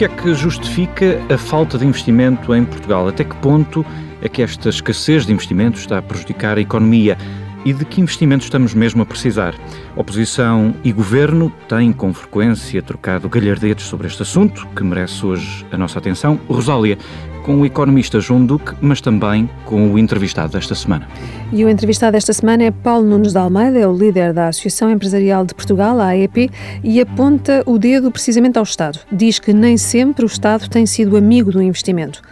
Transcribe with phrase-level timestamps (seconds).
[0.00, 3.06] que é que justifica a falta de investimento em Portugal?
[3.06, 3.84] Até que ponto
[4.22, 7.18] é que esta escassez de investimento está a prejudicar a economia?
[7.66, 9.54] E de que investimentos estamos mesmo a precisar?
[9.94, 15.76] Oposição e governo têm com frequência trocado galhardetes sobre este assunto, que merece hoje a
[15.76, 16.40] nossa atenção.
[16.48, 16.96] Rosália,
[17.42, 21.06] com o economista João Duque, mas também com o entrevistado desta semana.
[21.52, 24.88] E o entrevistado desta semana é Paulo Nunes de Almeida, é o líder da Associação
[24.88, 26.48] Empresarial de Portugal, a AEP,
[26.84, 29.00] e aponta o dedo precisamente ao Estado.
[29.10, 32.22] Diz que nem sempre o Estado tem sido amigo do investimento.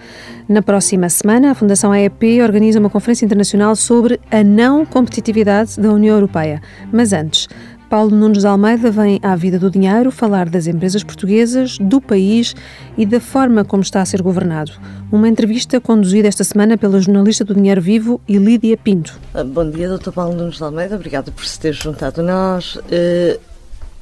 [0.48, 5.92] Na próxima semana, a Fundação AEP organiza uma conferência internacional sobre a não competitividade da
[5.92, 6.62] União Europeia.
[6.92, 7.48] Mas antes,
[7.88, 12.55] Paulo Nunes Almeida vem à vida do dinheiro falar das empresas portuguesas, do país
[12.98, 14.73] e da forma como está a ser governado.
[15.11, 19.19] Uma entrevista conduzida esta semana pela jornalista do Dinheiro Vivo e Lídia Pinto.
[19.33, 20.12] Ah, bom dia, Dr.
[20.12, 20.97] Paulo Nunes Almeida.
[20.97, 22.77] Obrigada por se ter juntado a nós.
[22.77, 23.41] Uh,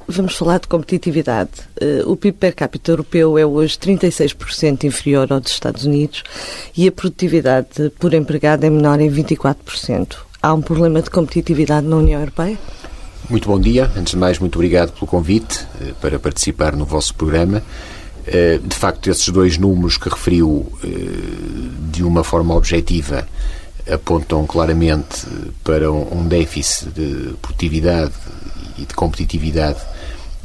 [0.05, 1.51] vamos falar de competitividade.
[1.81, 6.23] Uh, o PIB per capita europeu é hoje 36% inferior ao dos Estados Unidos
[6.75, 10.17] e a produtividade por empregado é menor em 24%.
[10.41, 12.57] Há um problema de competitividade na União Europeia?
[13.29, 13.91] Muito bom dia.
[13.97, 17.61] Antes de mais, muito obrigado pelo convite eh, para participar no vosso programa.
[18.25, 20.87] Eh, de facto, esses dois números que referiu eh,
[21.91, 23.27] de uma forma objetiva
[23.91, 25.27] apontam claramente
[25.61, 28.13] para um déficit de produtividade
[28.77, 29.79] e de competitividade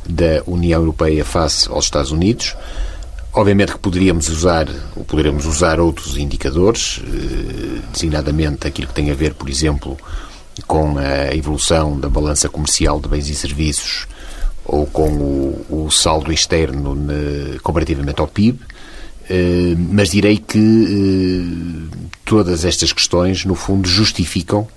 [0.05, 2.57] da União Europeia face aos Estados Unidos.
[3.33, 5.05] Obviamente que poderíamos usar, ou
[5.49, 7.01] usar outros indicadores,
[7.93, 9.97] designadamente aquilo que tem a ver, por exemplo,
[10.67, 14.07] com a evolução da balança comercial de bens e serviços
[14.65, 18.61] ou com o, o saldo externo ne, comparativamente ao PIB,
[19.29, 24.69] eh, mas direi que eh, todas estas questões, no fundo, justificam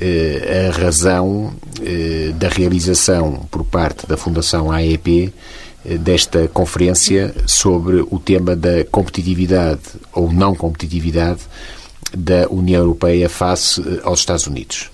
[0.00, 5.32] eh, a razão eh, da realização por parte da Fundação AEP
[5.84, 9.80] eh, desta conferência sobre o tema da competitividade
[10.12, 11.40] ou não competitividade
[12.16, 14.90] da União Europeia face eh, aos Estados Unidos.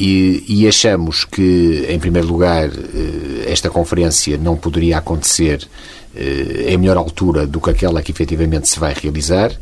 [0.00, 5.68] E, e, achamos que, em primeiro lugar, eh, esta conferência não poderia acontecer
[6.16, 9.52] eh, em melhor altura do que aquela que efetivamente se vai realizar,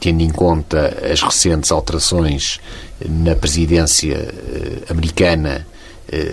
[0.00, 2.58] tendo em conta as recentes alterações
[3.08, 5.64] na presidência eh, americana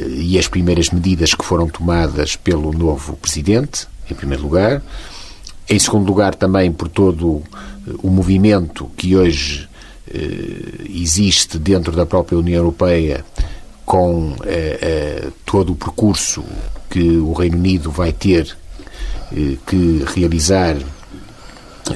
[0.09, 4.81] e as primeiras medidas que foram tomadas pelo novo presidente, em primeiro lugar.
[5.69, 7.41] Em segundo lugar, também por todo
[8.03, 9.68] o movimento que hoje
[10.89, 13.23] existe dentro da própria União Europeia
[13.85, 16.43] com eh, eh, todo o percurso
[16.89, 18.57] que o Reino Unido vai ter
[19.67, 20.75] que realizar,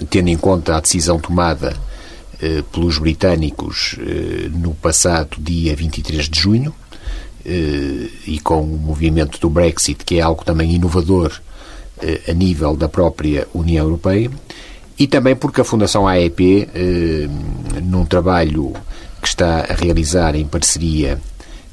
[0.08, 1.76] tendo em conta a decisão tomada
[2.72, 3.98] pelos britânicos
[4.52, 6.76] no passado dia 23 de junho
[7.44, 11.42] e com o movimento do Brexit, que é algo também inovador
[12.28, 14.30] a nível da própria União Europeia
[14.98, 17.28] e também porque a Fundação AEP, eh,
[17.82, 18.74] num trabalho
[19.22, 21.20] que está a realizar em parceria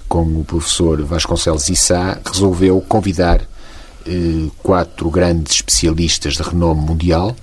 [0.09, 3.43] com o professor Vasconcelos Issá, resolveu convidar
[4.07, 7.37] eh, quatro grandes especialistas de renome mundial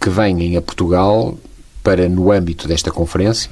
[0.00, 1.36] que venham a Portugal
[1.82, 3.50] para, no âmbito desta conferência,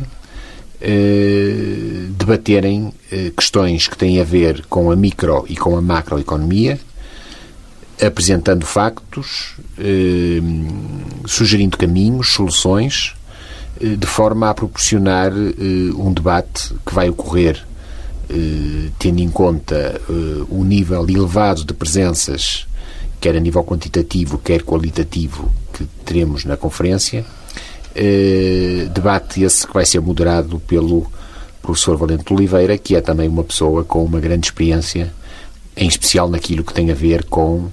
[0.80, 2.92] eh, debaterem
[3.36, 6.78] questões que têm a ver com a micro e com a macroeconomia,
[8.00, 10.40] apresentando factos, eh,
[11.26, 13.14] sugerindo caminhos, soluções,
[13.80, 17.62] eh, de forma a proporcionar eh, um debate que vai ocorrer,
[18.30, 20.00] eh, tendo em conta
[20.48, 22.66] o nível elevado de presenças,
[23.20, 27.24] quer a nível quantitativo, quer qualitativo, que teremos na conferência.
[28.92, 31.10] Debate esse que vai ser moderado pelo
[31.62, 35.12] professor Valente Oliveira, que é também uma pessoa com uma grande experiência,
[35.76, 37.70] em especial naquilo que tem a ver com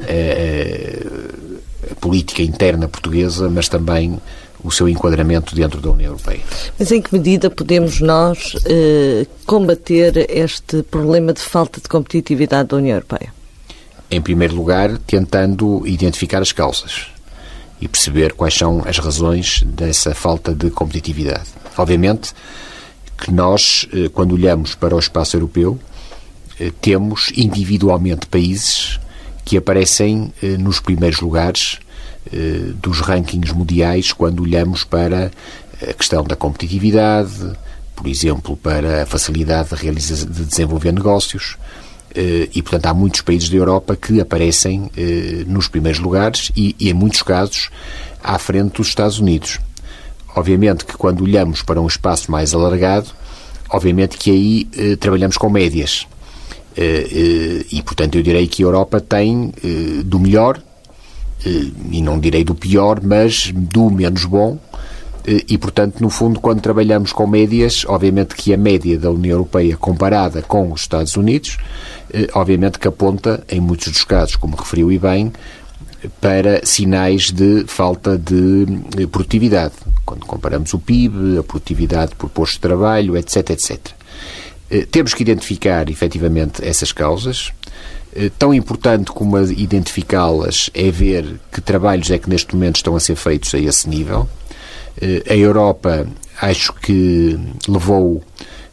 [0.00, 4.18] a política interna portuguesa, mas também
[4.64, 6.40] o seu enquadramento dentro da União Europeia.
[6.78, 12.78] Mas em que medida podemos nós eh, combater este problema de falta de competitividade da
[12.78, 13.32] União Europeia?
[14.10, 17.08] Em primeiro lugar, tentando identificar as causas
[17.78, 21.48] e perceber quais são as razões dessa falta de competitividade.
[21.76, 22.32] Obviamente
[23.18, 25.78] que nós, eh, quando olhamos para o espaço europeu,
[26.58, 28.98] eh, temos individualmente países
[29.44, 31.78] que aparecem eh, nos primeiros lugares
[32.32, 35.30] eh, dos rankings mundiais quando olhamos para
[35.82, 37.52] a questão da competitividade,
[37.94, 41.56] por exemplo, para a facilidade de, realizar, de desenvolver negócios.
[42.14, 44.90] Eh, e, portanto, há muitos países da Europa que aparecem
[45.46, 47.70] nos primeiros lugares e, e, em muitos casos,
[48.22, 49.58] à frente dos Estados Unidos.
[50.34, 53.08] Obviamente que quando olhamos para um espaço mais alargado,
[53.68, 56.06] obviamente que aí trabalhamos com médias.
[56.76, 60.60] Eh, eh, e, portanto, eu direi que a Europa tem eh, do melhor
[61.90, 64.58] e não direi do pior, mas do menos bom.
[65.26, 69.76] E, portanto, no fundo, quando trabalhamos com médias, obviamente que a média da União Europeia
[69.76, 71.58] comparada com os Estados Unidos,
[72.32, 75.34] obviamente que aponta, em muitos dos casos, como referiu e bem,
[76.18, 79.74] para sinais de falta de produtividade.
[80.06, 83.94] Quando comparamos o PIB, a produtividade por posto de trabalho, etc, etc.
[84.90, 87.52] Temos que identificar, efetivamente, essas causas,
[88.14, 93.00] eh, tão importante como identificá-las é ver que trabalhos é que neste momento estão a
[93.00, 94.28] ser feitos a esse nível.
[95.00, 96.06] Eh, a Europa,
[96.40, 98.22] acho que levou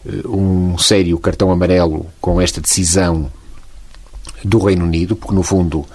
[0.05, 3.31] eh, um sério cartão amarelo com esta decisão
[4.43, 5.85] do Reino Unido, porque no fundo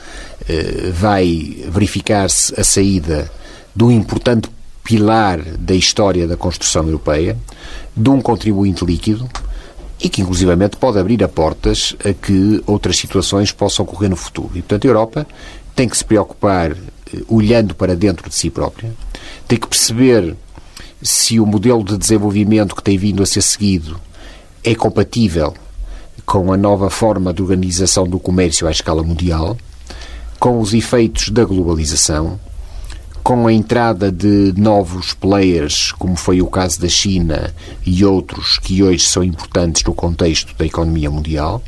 [0.92, 3.28] vai verificar-se a saída
[3.74, 4.48] de um importante
[4.84, 7.36] pilar da história da construção europeia,
[7.96, 9.28] de um contribuinte líquido,
[10.00, 14.50] e que inclusivamente pode abrir a portas a que outras situações possam ocorrer no futuro.
[14.54, 15.26] E, portanto, a Europa
[15.74, 18.92] tem que se preocupar eh, olhando para dentro de si própria,
[19.48, 20.36] tem que perceber
[21.02, 24.00] se o modelo de desenvolvimento que tem vindo a ser seguido
[24.64, 25.54] é compatível
[26.24, 29.56] com a nova forma de organização do comércio à escala mundial,
[30.40, 32.40] com os efeitos da globalização,
[33.26, 37.52] com a entrada de novos players, como foi o caso da China
[37.84, 41.60] e outros que hoje são importantes no contexto da economia mundial,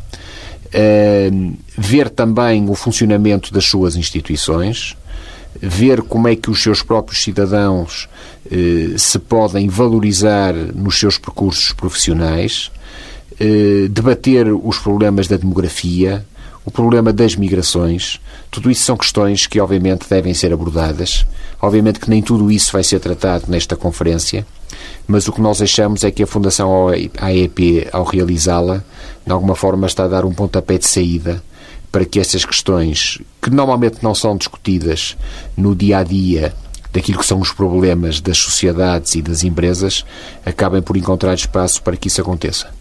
[0.67, 4.97] uh, ver também o funcionamento das suas instituições,
[5.61, 8.09] ver como é que os seus próprios cidadãos
[8.47, 12.71] uh, se podem valorizar nos seus percursos profissionais,
[13.33, 16.25] uh, debater os problemas da demografia,
[16.69, 18.21] o problema das migrações,
[18.51, 21.25] tudo isso são questões que obviamente devem ser abordadas.
[21.63, 24.47] Obviamente que nem tudo isso vai ser tratado nesta conferência,
[25.07, 28.85] mas o que nós achamos é que a Fundação AEP, ao realizá-la,
[29.25, 31.43] de alguma forma está a dar um pontapé de saída
[31.91, 35.17] para que essas questões, que normalmente não são discutidas
[35.57, 36.55] no dia a dia
[36.93, 40.05] daquilo que são os problemas das sociedades e das empresas,
[40.45, 42.78] acabem por encontrar espaço para que isso aconteça.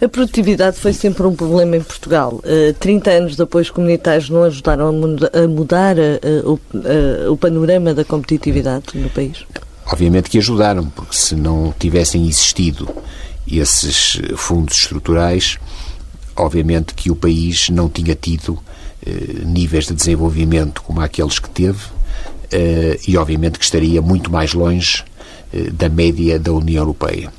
[0.00, 2.34] A produtividade foi sempre um problema em Portugal.
[2.44, 6.00] Uh, eh, 30 anos de apoios comunitários não ajudaram a mudar uh,
[6.44, 9.44] o, uh, o panorama da competitividade no país?
[9.86, 12.88] Obviamente que ajudaram, porque se não tivessem existido
[13.46, 15.58] esses fundos estruturais,
[16.34, 18.58] obviamente que o país não tinha tido
[19.44, 21.78] níveis de desenvolvimento como aqueles que teve
[23.06, 25.04] e obviamente que estaria muito mais longe
[25.74, 27.30] da média da União Europeia.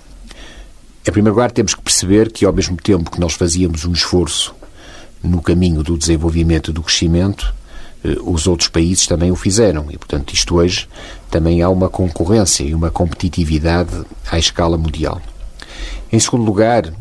[1.08, 4.54] Em primeiro lugar, temos que perceber que, ao mesmo tempo que nós fazíamos um esforço
[5.24, 7.56] no caminho do desenvolvimento e do crescimento,
[8.04, 9.90] eh, os outros países também o fizeram.
[9.90, 10.86] E, portanto, isto hoje
[11.32, 15.22] também há uma concorrência e uma competitividade à escala mundial.
[16.12, 16.92] Em segundo lugar,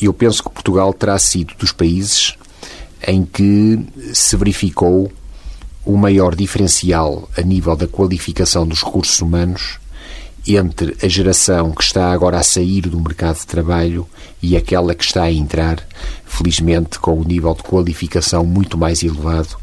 [0.00, 2.36] eu penso que Portugal terá sido dos países
[3.08, 3.78] em que
[4.12, 5.10] se verificou
[5.82, 9.78] o maior diferencial a nível da qualificação dos recursos humanos
[10.48, 14.06] entre a geração que está agora a sair do mercado de trabalho
[14.40, 15.84] e aquela que está a entrar,
[16.24, 19.56] felizmente com um nível de qualificação muito mais elevado,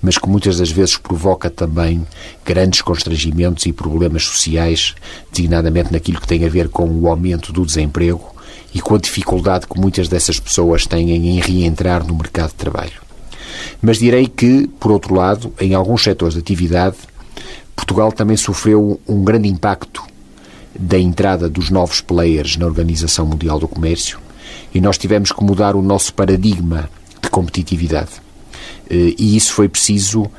[0.00, 2.06] mas que muitas das vezes provoca também
[2.44, 4.94] grandes constrangimentos e problemas sociais,
[5.30, 8.34] designadamente naquilo que tem a ver com o aumento do desemprego
[8.72, 13.00] e com a dificuldade que muitas dessas pessoas têm em reentrar no mercado de trabalho.
[13.82, 16.96] Mas direi que, por outro lado, em alguns setores de atividade,
[17.74, 20.09] Portugal também sofreu um grande impacto
[20.78, 24.18] da entrada dos novos players na Organização Mundial do Comércio
[24.74, 26.88] e nós tivemos que mudar o nosso paradigma
[27.22, 28.10] de competitividade.
[28.88, 30.30] Eh, e isso foi preciso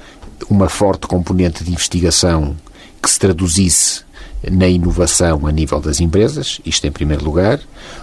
[0.49, 2.55] uma forte componente de investigação
[3.01, 4.03] que se traduzisse
[4.49, 7.59] na inovação a nível das empresas, isto em primeiro lugar.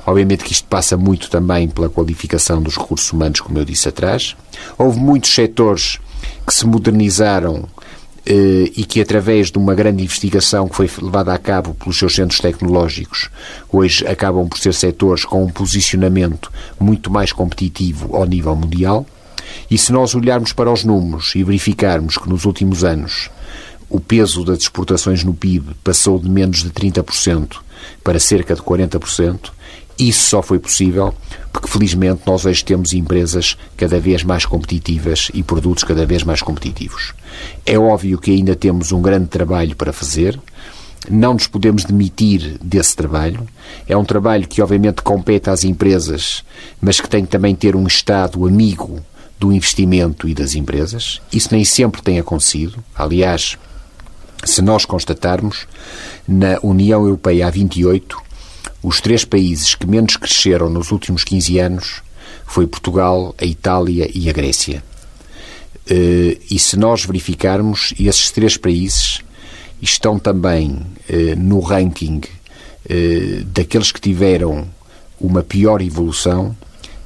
[0.06, 4.36] Obviamente que isto passa muito também pela qualificação dos recursos humanos, como eu disse atrás.
[4.76, 5.98] Houve muitos setores
[6.46, 7.64] que se modernizaram
[8.30, 12.40] e que, através de uma grande investigação que foi levada a cabo pelos seus centros
[12.40, 13.30] tecnológicos,
[13.72, 19.06] hoje acabam por ser setores com um posicionamento muito mais competitivo ao nível mundial.
[19.70, 23.30] E se nós olharmos para os números e verificarmos que nos últimos anos
[23.88, 27.56] o peso das exportações no PIB passou de menos de 30%
[28.04, 29.50] para cerca de 40%,
[29.98, 31.14] isso só foi possível
[31.52, 36.40] porque, felizmente, nós hoje temos empresas cada vez mais competitivas e produtos cada vez mais
[36.40, 37.14] competitivos.
[37.66, 40.38] É óbvio que ainda temos um grande trabalho para fazer.
[41.10, 43.46] Não nos podemos demitir desse trabalho.
[43.88, 46.44] É um trabalho que, obviamente, compete às empresas,
[46.80, 49.00] mas que tem que também ter um Estado amigo
[49.38, 51.20] do investimento e das empresas.
[51.32, 52.84] Isso nem sempre tem acontecido.
[52.94, 53.56] Aliás,
[54.44, 55.66] se nós constatarmos,
[56.26, 58.27] na União Europeia há 28,
[58.88, 62.00] os três países que menos cresceram nos últimos 15 anos
[62.46, 64.82] foi Portugal, a Itália e a Grécia.
[66.50, 69.20] e se nós verificarmos, esses três países
[69.82, 70.80] estão também
[71.36, 72.22] no ranking
[73.48, 74.66] daqueles que tiveram
[75.20, 76.56] uma pior evolução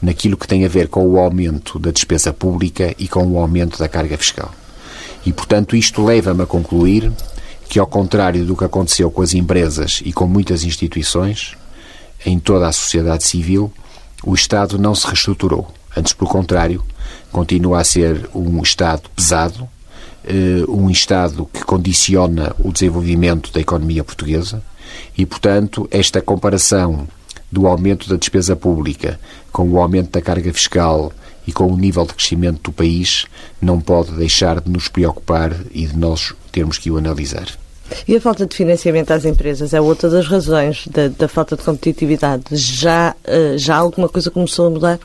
[0.00, 3.76] naquilo que tem a ver com o aumento da despesa pública e com o aumento
[3.76, 4.54] da carga fiscal.
[5.26, 7.10] E, portanto, isto leva-me a concluir
[7.68, 11.56] que, ao contrário do que aconteceu com as empresas e com muitas instituições,
[12.24, 13.72] em toda a sociedade civil,
[14.24, 15.72] o Estado não se reestruturou.
[15.96, 16.84] Antes, pelo contrário,
[17.30, 19.68] continua a ser um Estado pesado,
[20.24, 24.62] eh, um Estado que condiciona o desenvolvimento da economia portuguesa
[25.16, 27.08] e, portanto, esta comparação
[27.50, 31.12] do aumento da despesa pública com o aumento da carga fiscal
[31.46, 33.26] e com o nível de crescimento do país
[33.60, 37.61] não pode deixar de nos preocupar e de nós termos que o analisar.
[38.06, 41.62] E a falta de financiamento às empresas é outra das razões da, da falta de
[41.62, 42.44] competitividade.
[42.52, 45.00] Já, eh, já alguma coisa começou a mudar?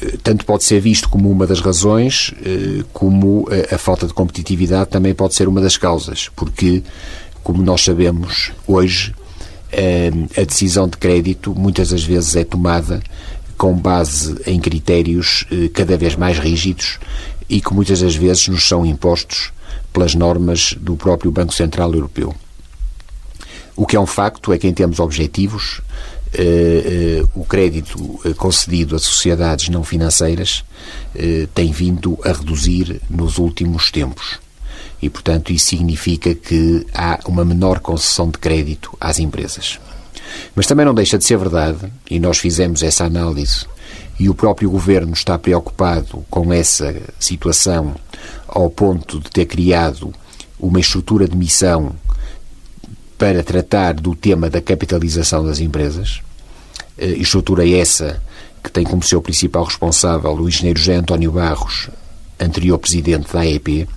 [0.00, 4.90] Eh, tanto pode ser visto como uma das razões, eh, como a falta de competitividade
[4.90, 6.82] também pode ser uma das causas, porque,
[7.42, 9.14] como nós sabemos, hoje
[10.36, 13.02] a decisão de crédito muitas das vezes é tomada
[13.56, 16.98] com base em critérios cada vez mais rígidos
[17.48, 19.50] e que muitas das vezes nos são impostos
[19.92, 22.34] pelas normas do próprio Banco Central Europeu.
[23.76, 25.80] O que é um facto é que, em termos objetivos,
[26.34, 30.64] eh, eh, o crédito concedido a sociedades não financeiras
[31.54, 34.40] tem vindo a reduzir nos últimos tempos.
[35.00, 39.78] E, portanto, isso significa que há uma menor concessão de crédito às empresas.
[40.54, 43.66] Mas também não deixa de ser verdade, e nós fizemos essa análise,
[44.22, 47.92] e o próprio governo está preocupado com essa situação
[48.46, 50.14] ao ponto de ter criado
[50.60, 51.92] uma estrutura de missão
[53.18, 56.20] para tratar do tema da capitalização das empresas.
[56.96, 58.22] Eh, estrutura essa
[58.62, 61.90] que tem como seu principal responsável o engenheiro José António Barros,
[62.38, 63.88] anterior presidente da AEP,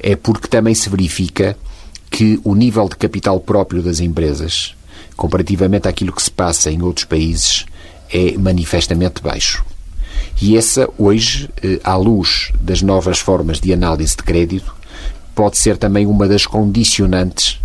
[0.00, 1.56] é porque também se verifica
[2.10, 4.74] que o nível de capital próprio das empresas
[5.14, 7.66] comparativamente àquilo que se passa em outros países,
[8.12, 9.64] é manifestamente baixo.
[10.40, 14.74] E essa, hoje, eh, à luz das novas formas de análise de crédito,
[15.34, 17.60] pode ser também uma das condicionantes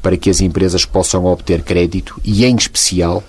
[0.00, 3.22] para que as empresas possam obter crédito e, em especial,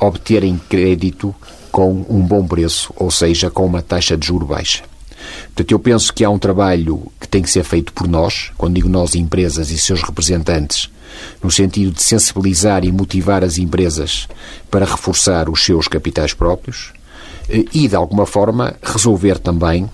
[0.00, 1.34] obterem crédito
[1.70, 4.82] com um bom preço, ou seja, com uma taxa de juro baixa.
[5.46, 8.74] Portanto, eu penso que há um trabalho que tem que ser feito por nós, quando
[8.74, 10.90] digo nós, empresas e seus representantes,
[11.42, 14.28] no sentido de sensibilizar e motivar as empresas
[14.70, 16.92] para reforçar os seus capitais próprios
[17.48, 19.88] eh, e, de alguma forma, resolver também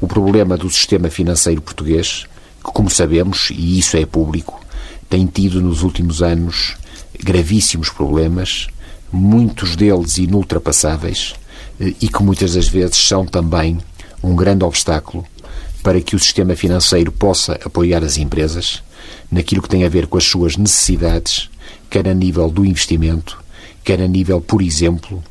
[0.00, 2.26] o problema do sistema financeiro português,
[2.64, 4.60] que, como sabemos, e isso é público,
[5.08, 6.76] tem tido nos últimos anos
[7.18, 8.68] gravíssimos problemas,
[9.12, 11.34] muitos deles inultrapassáveis
[11.80, 13.78] eh, e que muitas das vezes são também
[14.22, 15.24] um grande obstáculo
[15.82, 18.82] para que o sistema financeiro possa apoiar as empresas
[19.30, 21.48] naquilo que tem a ver com as suas necessidades,
[21.88, 23.42] quer a nível do investimento,
[23.84, 25.22] quer a nível, por exemplo,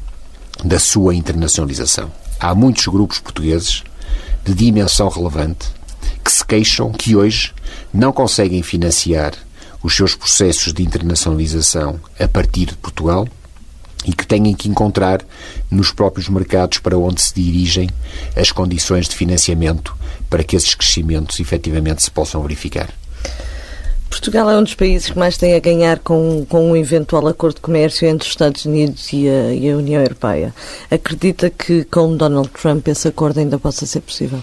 [0.63, 2.11] da sua internacionalização.
[2.39, 3.83] Há muitos grupos portugueses
[4.43, 5.67] de dimensão relevante
[6.23, 7.53] que se queixam que hoje
[7.93, 9.33] não conseguem financiar
[9.81, 13.27] os seus processos de internacionalização a partir de Portugal
[14.05, 15.21] e que têm que encontrar
[15.69, 17.89] nos próprios mercados para onde se dirigem
[18.35, 19.95] as condições de financiamento
[20.29, 22.89] para que esses crescimentos efetivamente se possam verificar.
[24.09, 27.55] Portugal é um dos países que mais tem a ganhar com, com um eventual acordo
[27.55, 30.53] de comércio entre os Estados Unidos e a, e a União Europeia.
[30.89, 34.39] Acredita que com Donald Trump esse acordo ainda possa ser possível?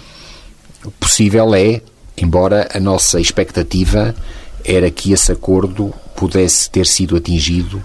[0.99, 1.81] Possível é,
[2.17, 4.15] embora a nossa expectativa
[4.63, 7.83] era que esse acordo pudesse ter sido atingido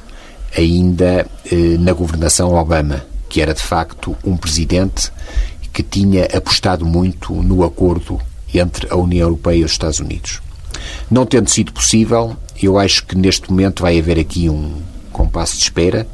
[0.57, 5.13] ainda eh, na governação Obama, que era de facto um presidente
[5.73, 8.21] que tinha apostado muito no acordo
[8.53, 10.41] entre a União Europeia e os Estados Unidos.
[11.11, 14.81] Não tendo sido possível, eu acho que neste momento vai haver aqui um
[15.13, 16.07] compasso de espera,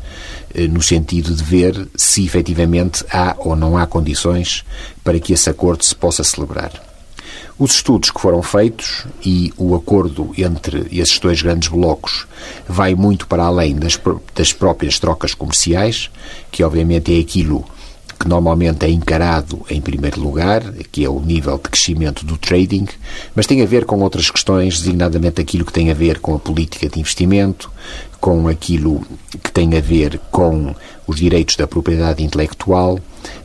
[0.54, 4.64] eh, no sentido de ver se efetivamente há ou não há condições
[5.04, 6.72] para que esse acordo se possa celebrar.
[7.58, 12.26] Os estudos que foram feitos e o acordo entre esses dois grandes blocos
[12.68, 13.98] vai muito para além das,
[14.32, 16.08] das próprias trocas comerciais,
[16.52, 17.64] que obviamente é aquilo
[18.18, 22.86] que normalmente é encarado em primeiro lugar, que é o nível de crescimento do trading,
[23.34, 26.38] mas tem a ver com outras questões, designadamente aquilo que tem a ver com a
[26.38, 27.70] política de investimento,
[28.20, 29.02] com aquilo
[29.42, 30.74] que tem a ver com
[31.06, 32.98] os direitos da propriedade intelectual,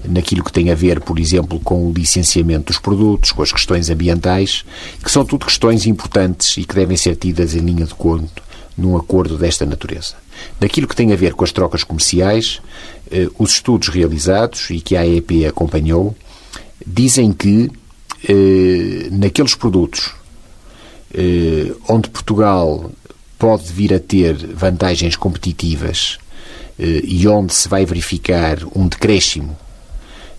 [0.04, 3.90] naquilo que tem a ver, por exemplo, com o licenciamento dos produtos, com as questões
[3.90, 4.66] ambientais,
[5.04, 8.42] que são tudo questões importantes e que devem ser tidas em linha de conto
[8.78, 10.16] num acordo desta natureza.
[10.60, 12.60] Daquilo que tem a ver com as trocas comerciais,
[13.38, 16.16] os estudos realizados e que a AEP acompanhou
[16.86, 17.70] dizem que
[18.28, 20.14] eh, naqueles produtos
[21.14, 22.92] eh, onde Portugal
[23.38, 26.18] pode vir a ter vantagens competitivas
[26.80, 29.56] eh, e onde se vai verificar um decréscimo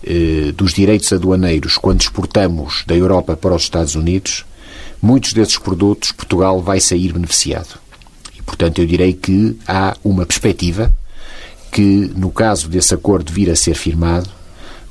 [0.03, 4.45] eh, dos direitos aduaneiros quando exportamos da Europa para os Estados Unidos,
[5.01, 7.79] muitos desses produtos Portugal vai sair beneficiado.
[8.37, 10.93] E, portanto, eu direi que há uma perspectiva
[11.75, 14.29] que, no caso desse acordo vir a ser firmado,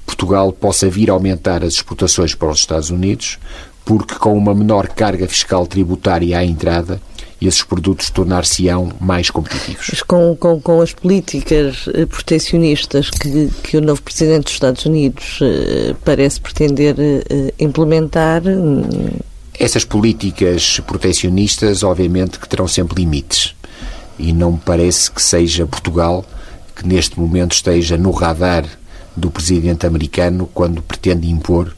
[0.04, 3.38] Portugal possa vir a aumentar as exportações para os Estados Unidos,
[3.86, 7.00] porque com uma menor carga fiscal tributária à entrada,
[7.40, 9.86] esses produtos tornar-se-ão mais competitivos.
[9.92, 14.84] Mas com, com, com as políticas eh, protecionistas que, que o novo Presidente dos Estados
[14.84, 18.42] Unidos eh, parece pretender eh, implementar.
[18.46, 18.82] Hum,
[19.58, 23.54] Essas políticas protecionistas, obviamente, que terão sempre limites.
[24.18, 26.26] E não me parece que seja Portugal
[26.74, 28.66] que neste momento esteja no radar
[29.16, 31.74] do presidente americano quando pretende impor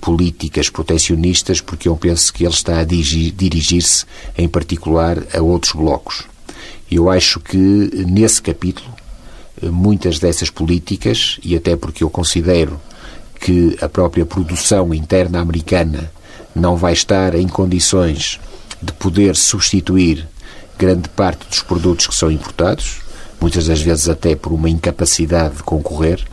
[0.00, 4.04] políticas protecionistas, porque eu penso que ele está a dirigir-se,
[4.36, 6.24] em particular, a outros blocos.
[6.90, 7.56] Eu acho que,
[8.06, 8.88] nesse capítulo,
[9.62, 12.80] muitas dessas políticas, e até porque eu considero
[13.40, 16.10] que a própria produção interna americana
[16.54, 18.40] não vai estar em condições
[18.80, 20.26] de poder substituir
[20.78, 23.03] grande parte dos produtos que são importados,
[23.40, 26.24] muitas das vezes até por uma incapacidade de concorrer,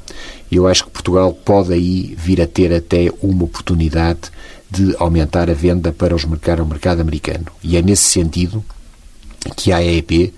[0.52, 4.32] eu acho que Portugal pode aí vir a ter até uma oportunidade
[4.70, 7.48] de aumentar a venda para os mercado, o mercado americano.
[7.64, 8.64] E é nesse sentido
[9.56, 10.34] que a AEP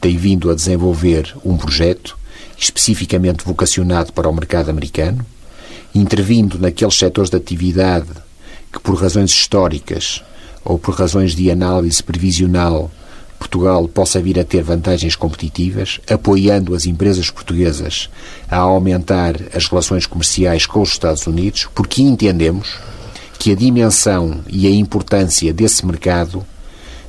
[0.00, 2.18] tem vindo a desenvolver um projeto
[2.58, 5.24] especificamente vocacionado para o mercado americano,
[5.94, 8.08] intervindo naqueles setores de atividade
[8.72, 10.22] que, por razões históricas
[10.64, 12.90] ou por razões de análise previsional,
[13.36, 18.10] Portugal possa vir a ter vantagens competitivas, apoiando as empresas portuguesas
[18.50, 22.78] a aumentar as relações comerciais com os Estados Unidos, porque entendemos
[23.38, 26.44] que a dimensão e a importância desse mercado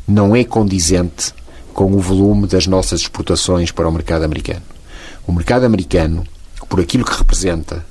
[0.07, 1.33] não é condizente
[1.73, 4.63] com o volume das nossas exportações para o mercado americano.
[5.25, 6.25] O mercado americano,
[6.69, 7.85] por aquilo que representa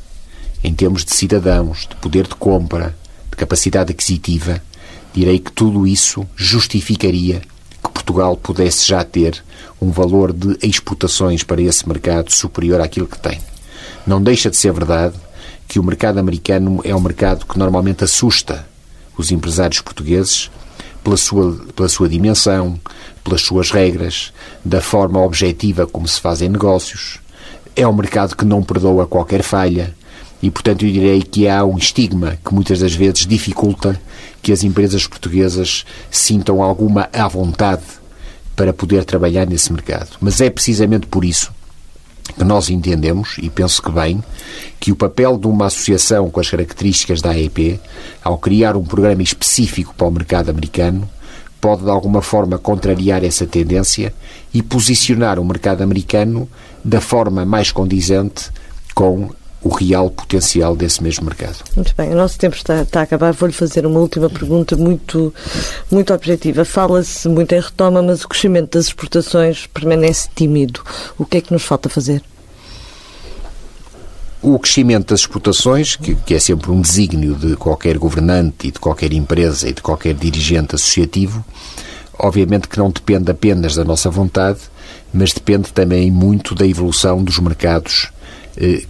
[0.62, 2.96] em termos de cidadãos, de poder de compra,
[3.30, 4.60] de capacidade aquisitiva,
[5.12, 7.42] direi que tudo isso justificaria
[7.96, 9.42] Portugal pudesse já ter
[9.80, 13.40] um valor de exportações para esse mercado superior àquilo que tem.
[14.06, 15.16] Não deixa de ser verdade
[15.66, 18.66] que o mercado americano é um mercado que normalmente assusta
[19.16, 20.50] os empresários portugueses
[21.02, 22.78] pela sua, pela sua dimensão,
[23.24, 24.30] pelas suas regras,
[24.62, 27.18] da forma objetiva como se fazem negócios.
[27.74, 29.94] É um mercado que não perdoa qualquer falha
[30.42, 34.00] e, portanto, eu direi que há um estigma que muitas das vezes dificulta
[34.42, 37.82] que as empresas portuguesas sintam alguma à vontade
[38.54, 40.10] para poder trabalhar nesse mercado.
[40.20, 41.52] Mas é precisamente por isso
[42.36, 44.22] que nós entendemos, e penso que bem,
[44.80, 47.80] que o papel de uma associação com as características da AEP,
[48.22, 51.08] ao criar um programa específico para o mercado americano,
[51.60, 54.12] pode de alguma forma contrariar essa tendência
[54.52, 56.48] e posicionar o mercado americano
[56.84, 58.50] da forma mais condizente
[58.94, 59.30] com
[59.66, 61.58] o real potencial desse mesmo mercado.
[61.74, 63.32] Muito bem, o nosso tempo está, está a acabar.
[63.32, 65.34] Vou-lhe fazer uma última pergunta muito,
[65.90, 66.64] muito objetiva.
[66.64, 70.82] Fala-se muito em retoma, mas o crescimento das exportações permanece tímido.
[71.18, 72.22] O que é que nos falta fazer?
[74.40, 78.78] O crescimento das exportações, que, que, é sempre um desígnio de qualquer governante e de
[78.78, 81.44] qualquer empresa e de qualquer dirigente associativo,
[82.16, 84.60] obviamente que não depende apenas da nossa vontade,
[85.12, 88.12] mas depende também muito da evolução dos mercados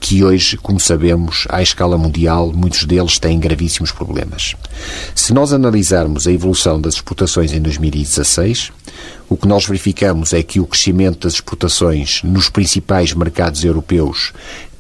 [0.01, 4.55] que hoje, como sabemos, à escala mundial, muitos deles têm gravíssimos problemas.
[5.15, 8.71] Se nós analisarmos a evolução das exportações em 2016,
[9.29, 14.33] o que nós verificamos é que o crescimento das exportações nos principais mercados europeus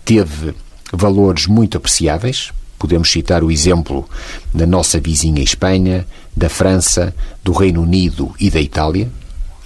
[0.05, 0.55] teve
[0.93, 2.53] valores muito apreciáveis.
[2.79, 4.09] Podemos citar o exemplo
[4.55, 9.11] da nossa vizinha Espanha, da França, do Reino Unido e da Itália,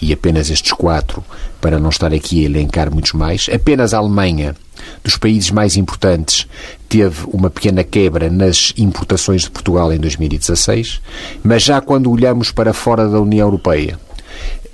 [0.01, 1.23] e apenas estes quatro,
[1.61, 3.51] para não estar aqui a elencar muitos mais.
[3.53, 4.57] Apenas a Alemanha
[5.03, 6.47] dos países mais importantes,
[6.89, 11.01] teve uma pequena quebra nas importações de Portugal em 2016,
[11.43, 13.99] mas já quando olhamos para fora da União Europeia,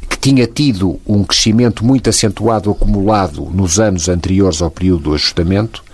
[0.08, 5.84] que tinha tido um crescimento muito acentuado acumulado nos anos anteriores ao período do ajustamento,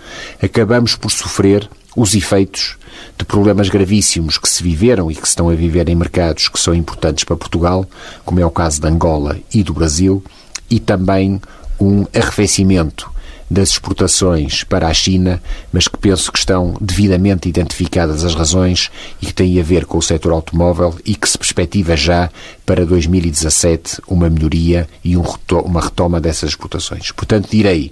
[0.41, 2.77] acabamos por sofrer os efeitos
[3.17, 6.59] de problemas gravíssimos que se viveram e que se estão a viver em mercados que
[6.59, 7.85] são importantes para Portugal,
[8.25, 10.23] como é o caso de Angola e do Brasil,
[10.69, 11.39] e também
[11.79, 13.12] um arrefecimento
[13.53, 18.89] das exportações para a China, mas que penso que estão devidamente identificadas as razões
[19.21, 22.29] e que têm a ver com o setor automóvel e que se perspectiva já
[22.65, 25.23] para 2017 uma melhoria e um,
[25.63, 27.11] uma retoma dessas exportações.
[27.11, 27.91] Portanto, direi,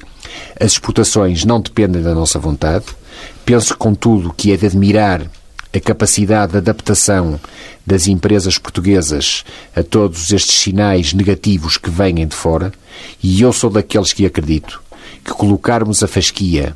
[0.60, 2.86] as exportações não dependem da nossa vontade.
[3.46, 5.22] Penso, contudo, que é de admirar
[5.74, 7.40] a capacidade de adaptação
[7.86, 9.46] das empresas portuguesas
[9.76, 12.74] a todos estes sinais negativos que vêm de fora,
[13.24, 14.82] e eu sou daqueles que acredito
[15.24, 16.76] que colocarmos a fasquia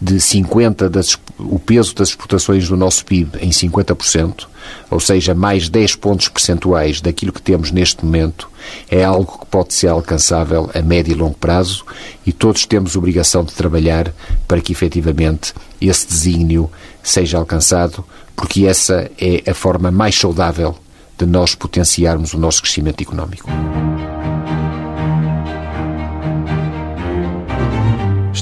[0.00, 4.46] de 50 das, o peso das exportações do nosso PIB em 50%,
[4.90, 8.50] ou seja, mais 10 pontos percentuais daquilo que temos neste momento,
[8.90, 11.84] é algo que pode ser alcançável a médio e longo prazo
[12.26, 14.12] e todos temos obrigação de trabalhar
[14.46, 16.70] para que efetivamente esse desígnio
[17.02, 18.04] seja alcançado,
[18.36, 20.76] porque essa é a forma mais saudável
[21.16, 23.48] de nós potenciarmos o nosso crescimento económico.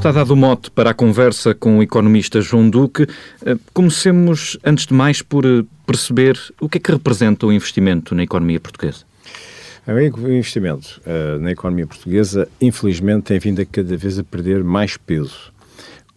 [0.03, 3.07] Está dado o mote para a conversa com o economista João Duque.
[3.47, 8.13] Eh, comecemos, antes de mais, por eh, perceber o que é que representa o investimento
[8.13, 9.05] na economia portuguesa.
[9.87, 14.97] O investimento uh, na economia portuguesa, infelizmente, tem vindo a cada vez a perder mais
[14.97, 15.52] peso.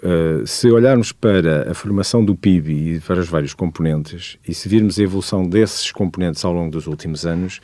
[0.06, 4.70] Uh, se olharmos para a formação do PIB e para os vários componentes, e se
[4.70, 7.60] virmos a evolução desses componentes ao longo dos últimos anos,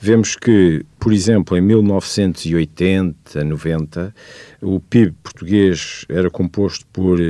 [0.00, 4.12] vemos que, por exemplo, em 1980, 90,
[4.60, 7.20] o PIB português era composto por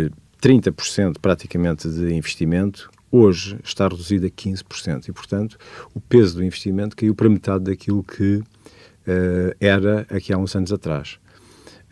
[0.42, 5.08] 30% praticamente de investimento, hoje está reduzido a 15%.
[5.08, 5.58] E, portanto,
[5.94, 10.72] o peso do investimento caiu para metade daquilo que uh, era aqui há uns anos
[10.72, 11.18] atrás.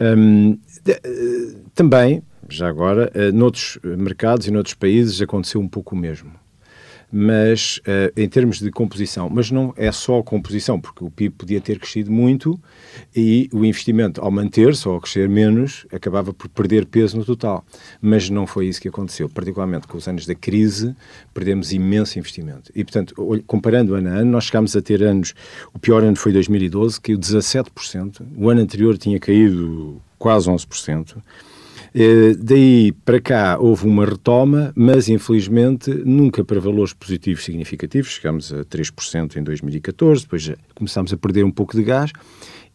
[0.00, 5.94] Um, de, uh, também já agora, uh, noutros mercados e noutros países aconteceu um pouco
[5.94, 6.32] o mesmo.
[7.14, 11.60] Mas uh, em termos de composição, mas não é só composição, porque o PIB podia
[11.60, 12.58] ter crescido muito
[13.14, 17.66] e o investimento, ao manter-se ou ao crescer menos, acabava por perder peso no total.
[18.00, 19.28] Mas não foi isso que aconteceu.
[19.28, 20.96] Particularmente com os anos da crise,
[21.34, 22.72] perdemos imenso investimento.
[22.74, 23.14] E, portanto,
[23.46, 25.34] comparando ano a ano, nós chegámos a ter anos.
[25.74, 28.26] O pior ano foi 2012, caiu 17%.
[28.34, 31.16] O ano anterior tinha caído quase 11%.
[31.94, 38.12] Eh, daí para cá houve uma retoma, mas infelizmente nunca para valores positivos significativos.
[38.12, 42.12] Chegámos a 3% em 2014, depois começámos a perder um pouco de gás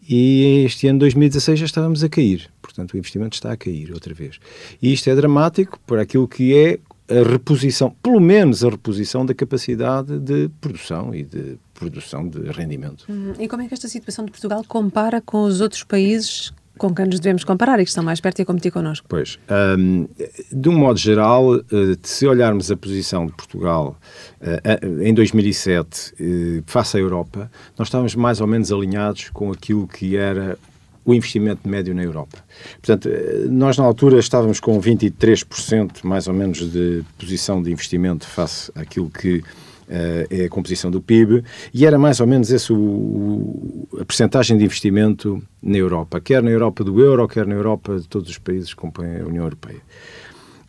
[0.08, 2.50] e este ano 2016 já estávamos a cair.
[2.62, 4.40] Portanto, o investimento está a cair outra vez.
[4.82, 9.34] E isto é dramático por aquilo que é a reposição, pelo menos a reposição da
[9.34, 13.06] capacidade de produção e de produção de rendimento.
[13.08, 13.34] Uhum.
[13.40, 17.06] E como é que esta situação de Portugal compara com os outros países com quem
[17.06, 19.06] nos devemos comparar e que estão mais perto e a competir connosco?
[19.10, 19.38] Pois,
[19.78, 20.08] um,
[20.52, 21.64] de um modo geral, uh,
[22.04, 23.98] se olharmos a posição de Portugal
[24.42, 29.88] uh, em 2007 uh, face à Europa, nós estávamos mais ou menos alinhados com aquilo
[29.88, 30.58] que era
[31.04, 32.40] o investimento médio na Europa.
[32.82, 33.10] Portanto,
[33.50, 39.10] nós na altura estávamos com 23% mais ou menos de posição de investimento face àquilo
[39.10, 39.42] que
[39.90, 45.42] é a composição do PIB, e era mais ou menos o, a percentagem de investimento
[45.62, 48.80] na Europa, quer na Europa do euro, quer na Europa de todos os países que
[48.80, 49.82] compõem a União Europeia.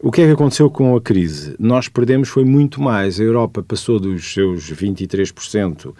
[0.00, 1.56] O que é que aconteceu com a crise?
[1.58, 3.18] Nós perdemos foi muito mais.
[3.18, 5.92] A Europa passou dos seus 23%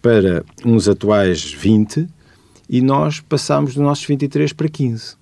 [0.00, 2.08] para uns atuais 20%
[2.68, 5.21] e nós passámos dos nossos 23% para 15%.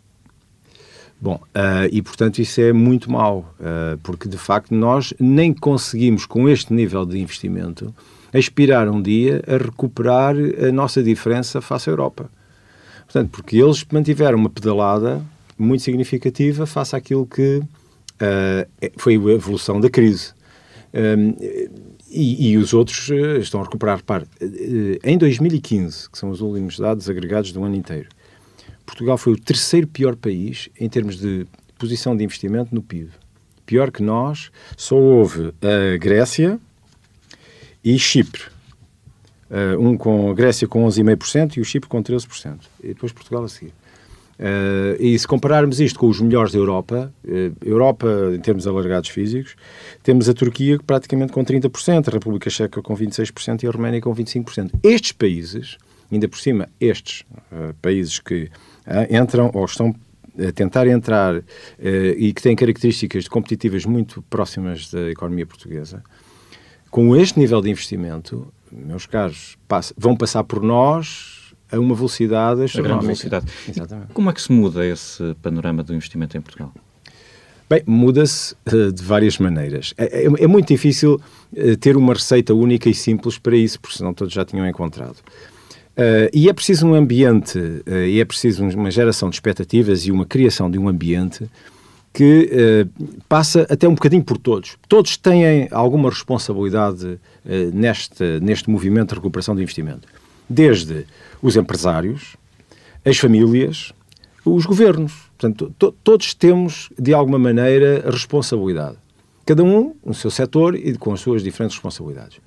[1.21, 6.25] Bom, uh, e portanto isso é muito mau, uh, porque de facto nós nem conseguimos,
[6.25, 7.95] com este nível de investimento,
[8.33, 12.31] aspirar um dia a recuperar a nossa diferença face à Europa.
[13.05, 15.21] Portanto, porque eles mantiveram uma pedalada
[15.59, 20.33] muito significativa face àquilo que uh, foi a evolução da crise.
[20.95, 21.35] Um,
[22.11, 23.09] e, e, os outros
[23.41, 23.99] estão a recuperar.
[23.99, 24.27] Repare,
[25.05, 28.09] em 2015, que são os últimos dados agregados do ano inteiro,
[28.91, 31.47] Portugal foi o terceiro pior país em termos de
[31.79, 33.11] posição de investimento no PIB.
[33.65, 36.59] Pior que nós, só houve a Grécia
[37.85, 38.43] e Chipre.
[39.49, 42.59] Uh, um com a Grécia com 11,5% e o Chipre com 13%.
[42.83, 43.73] E depois Portugal a seguir.
[44.39, 49.11] Uh, e se compararmos isto com os melhores da Europa, uh, Europa em termos alargados
[49.11, 49.55] físicos,
[50.03, 54.15] temos a Turquia praticamente com 30%, a República Checa com 26% e a Roménia com
[54.15, 54.71] 25%.
[54.83, 55.79] Estes países,
[56.11, 57.21] ainda por cima, estes
[57.53, 58.51] uh, países que
[59.11, 59.95] entram ou estão
[60.39, 61.45] a tentar entrar uh,
[62.17, 66.03] e que têm características competitivas muito próximas da economia portuguesa,
[66.91, 69.57] com este nível de investimento, meus caros,
[69.97, 73.03] vão passar por nós a uma velocidade astronómica.
[73.03, 73.47] velocidade.
[73.69, 74.13] Exatamente.
[74.13, 76.73] Como é que se muda esse panorama do investimento em Portugal?
[77.69, 79.95] Bem, muda-se uh, de várias maneiras.
[79.97, 81.21] É, é, é muito difícil
[81.53, 85.19] uh, ter uma receita única e simples para isso, porque senão todos já tinham encontrado.
[86.01, 90.11] Uh, e é preciso um ambiente, uh, e é preciso uma geração de expectativas e
[90.11, 91.47] uma criação de um ambiente
[92.11, 94.79] que uh, passa até um bocadinho por todos.
[94.89, 97.21] Todos têm alguma responsabilidade
[97.75, 100.09] neste, neste movimento de recuperação de investimento.
[100.49, 101.05] Desde
[101.43, 102.35] os empresários,
[103.05, 103.93] as famílias,
[104.43, 105.13] os governos.
[105.39, 108.97] Portanto, to todos temos, de alguma maneira, responsabilidade.
[109.45, 112.39] Cada um no seu setor e com as suas diferentes responsabilidades.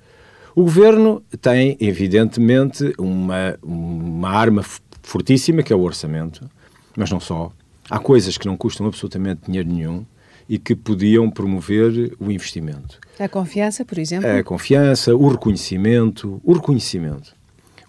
[0.54, 4.64] O governo tem, evidentemente, uma, uma arma
[5.02, 6.48] fortíssima, que é o orçamento,
[6.96, 7.50] mas não só.
[7.90, 10.06] Há coisas que não custam absolutamente dinheiro nenhum
[10.48, 12.98] e que podiam promover o investimento.
[13.18, 14.28] A confiança, por exemplo?
[14.28, 16.40] A confiança, o reconhecimento.
[16.44, 17.34] O reconhecimento.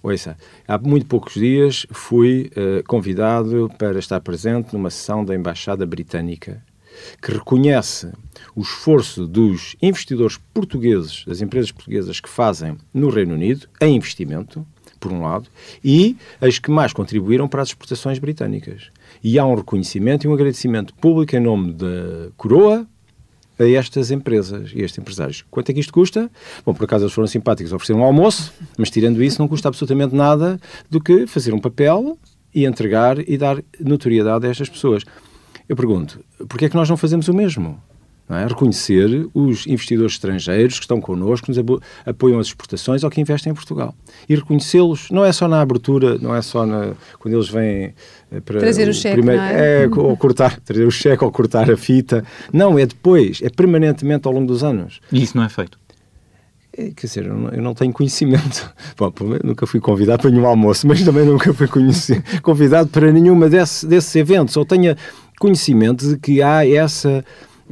[0.01, 5.85] Ouça, há muito poucos dias fui uh, convidado para estar presente numa sessão da Embaixada
[5.85, 6.61] Britânica
[7.21, 8.11] que reconhece
[8.55, 14.65] o esforço dos investidores portugueses, das empresas portuguesas que fazem no Reino Unido, em investimento,
[14.99, 15.47] por um lado,
[15.83, 18.89] e as que mais contribuíram para as exportações britânicas.
[19.23, 22.87] E há um reconhecimento e um agradecimento público em nome da coroa
[23.57, 25.45] a estas empresas e a estes empresários.
[25.49, 26.29] Quanto é que isto custa?
[26.65, 30.13] Bom, por acaso eles foram simpáticos, ofereceram um almoço, mas tirando isso não custa absolutamente
[30.13, 32.17] nada do que fazer um papel
[32.53, 35.03] e entregar e dar notoriedade a estas pessoas.
[35.67, 37.81] Eu pergunto, porquê é que nós não fazemos o mesmo?
[38.27, 38.47] É?
[38.47, 43.51] Reconhecer os investidores estrangeiros que estão connosco, que nos apoiam as exportações ou que investem
[43.51, 43.93] em Portugal.
[44.27, 47.93] E reconhecê-los não é só na abertura, não é só na, quando eles vêm
[48.31, 48.59] eh, para.
[48.59, 49.15] Trazer o, o cheque.
[49.17, 49.83] Primeiro, é?
[49.83, 52.25] é, ou cortar, trazer o cheque ou cortar a fita.
[52.51, 55.01] Não, é depois, é permanentemente ao longo dos anos.
[55.11, 55.77] E isso não é feito?
[56.77, 58.73] É, quer dizer, eu não, eu não tenho conhecimento.
[58.97, 61.67] Bom, nunca fui convidado para nenhum almoço, mas também nunca fui
[62.41, 64.57] convidado para nenhuma desse, desses eventos.
[64.57, 64.97] Ou tenha
[65.37, 67.23] conhecimento de que há essa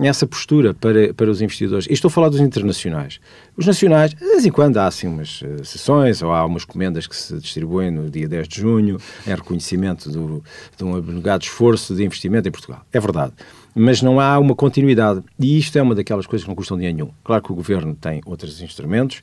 [0.02, 1.86] essa postura para, para os investidores.
[1.88, 3.20] E estou a falar dos internacionais.
[3.56, 7.06] Os nacionais, de vez em quando há assim umas uh, sessões ou há umas comendas
[7.06, 8.98] que se distribuem no dia 10 de junho
[9.28, 10.44] em reconhecimento do,
[10.76, 12.84] de um abnegado esforço de investimento em Portugal.
[12.92, 13.34] É verdade.
[13.76, 15.22] Mas não há uma continuidade.
[15.40, 17.12] E isto é uma daquelas coisas que não custam dinheiro nenhum.
[17.24, 19.22] Claro que o governo tem outros instrumentos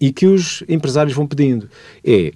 [0.00, 1.68] e que os empresários vão pedindo.
[2.04, 2.32] É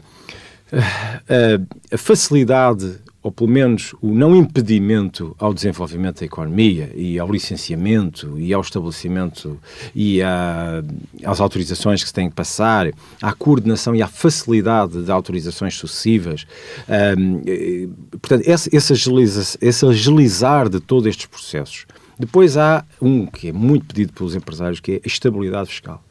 [0.73, 7.27] uh, a facilidade ou pelo menos o não impedimento ao desenvolvimento da economia e ao
[7.33, 9.59] licenciamento e ao estabelecimento
[9.95, 10.85] e a,
[11.25, 16.47] às autorizações que se têm que passar, à coordenação e à facilidade de autorizações sucessivas.
[17.19, 17.41] Um,
[18.11, 21.87] portanto, esse, esse, agiliza, esse agilizar de todos estes processos.
[22.19, 26.05] Depois há um que é muito pedido pelos empresários, que é a estabilidade fiscal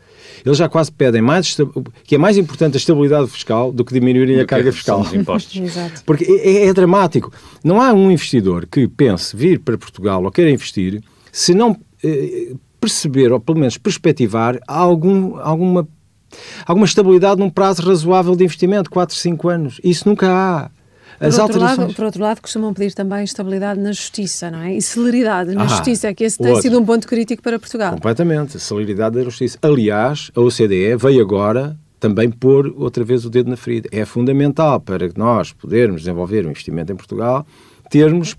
[0.45, 1.57] eles já quase pedem mais
[2.03, 5.01] que é mais importante a estabilidade fiscal do que diminuírem a carga fiscal.
[5.01, 5.59] Os impostos.
[6.05, 7.31] Porque é, é, dramático.
[7.63, 11.01] Não há um investidor que pense vir para Portugal ou queira investir
[11.31, 12.53] se não eh,
[12.83, 15.87] perceber, ou pelo menos perspectivar, algum, alguma,
[16.65, 19.81] alguma estabilidade num prazo razoável de investimento, 4, 5 anos.
[19.83, 20.69] Isso nunca há.
[21.23, 21.77] As por, outro alterações...
[21.77, 24.75] lado, por outro lado, costumam pedir também estabilidade na justiça, não é?
[24.75, 26.61] E celeridade na ah, justiça, que esse tem outro.
[26.61, 27.93] sido um ponto crítico para Portugal.
[27.93, 29.57] Completamente, celeridade da justiça.
[29.61, 33.87] Aliás, a OCDE veio agora também pôr outra vez o dedo na ferida.
[33.89, 37.47] É fundamental para que nós podermos desenvolver um investimento em Portugal,
[37.89, 38.35] termos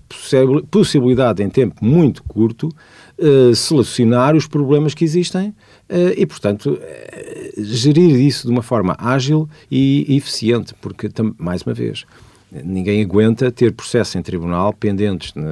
[0.69, 2.69] possibilidade em tempo muito curto
[3.17, 5.49] uh, solucionar os problemas que existem
[5.89, 11.73] uh, e, portanto, uh, gerir isso de uma forma ágil e eficiente, porque, mais uma
[11.73, 12.05] vez,
[12.51, 15.43] Ninguém aguenta ter processos em tribunal pendentes na,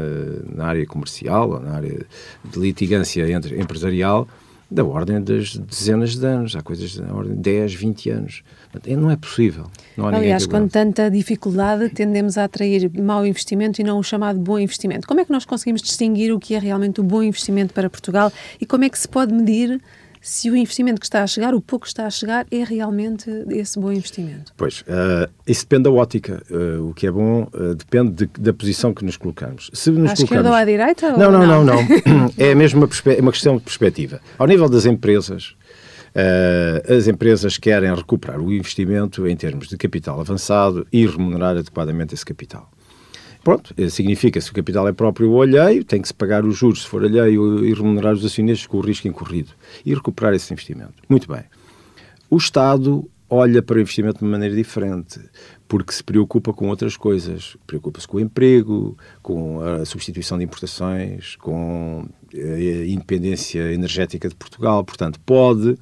[0.55, 2.05] na área comercial ou na área
[2.45, 4.27] de litigância entre, empresarial
[4.73, 6.55] da ordem das dezenas de anos.
[6.55, 8.43] Há coisas da ordem de 10, 20 anos.
[8.87, 9.65] Não é possível.
[9.95, 14.57] Não Aliás, com tanta dificuldade, tendemos a atrair mau investimento e não o chamado bom
[14.57, 15.07] investimento.
[15.07, 18.31] Como é que nós conseguimos distinguir o que é realmente o bom investimento para Portugal
[18.59, 19.79] e como é que se pode medir
[20.23, 23.29] se o investimento que está a chegar, o pouco que está a chegar, é realmente
[23.49, 24.53] esse bom investimento?
[24.55, 26.41] Pois, uh, isso depende da ótica.
[26.49, 29.69] Uh, o que é bom uh, depende de, da posição que nos colocamos.
[29.73, 30.19] Se nos à colocamos...
[30.21, 31.11] esquerda ou à direita?
[31.17, 31.75] Não, não, não, não.
[31.75, 32.33] não.
[32.39, 34.21] é mesmo uma, uma questão de perspectiva.
[34.37, 35.55] Ao nível das empresas,
[36.87, 42.25] as empresas querem recuperar o investimento em termos de capital avançado e remunerar adequadamente esse
[42.25, 42.71] capital.
[43.43, 46.55] Pronto, eh, significa se o capital é próprio ou alheio, tem que se pagar os
[46.55, 49.51] juros se for alheio e remunerar os acionistas com o risco incorrido
[49.85, 50.93] e recuperar esse investimento.
[51.09, 51.43] Muito bem.
[52.29, 55.19] O Estado olha para o investimento de uma maneira diferente,
[55.67, 57.57] porque se preocupa com outras coisas.
[57.65, 64.85] Preocupa-se com o emprego, com a substituição de importações, com a independência energética de Portugal.
[64.85, 65.77] Portanto, pode